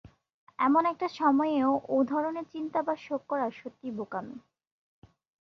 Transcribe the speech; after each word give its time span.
এমন 0.59 0.83
একটা 0.85 1.07
সময়ে 1.19 1.57
ও 1.89 1.97
ধরনের 2.03 2.45
চিন্তা 2.53 2.79
বা 2.81 2.95
শোক 2.97 3.21
করা 3.27 3.47
সত্যিই 3.51 3.95
বোকামি। 3.97 4.37